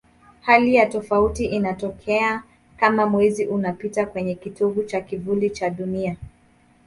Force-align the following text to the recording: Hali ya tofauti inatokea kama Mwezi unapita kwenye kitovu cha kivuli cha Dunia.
Hali 0.41 0.75
ya 0.75 0.85
tofauti 0.85 1.45
inatokea 1.45 2.43
kama 2.77 3.05
Mwezi 3.05 3.45
unapita 3.47 4.05
kwenye 4.05 4.35
kitovu 4.35 4.83
cha 4.83 5.01
kivuli 5.01 5.49
cha 5.49 5.69
Dunia. 5.69 6.17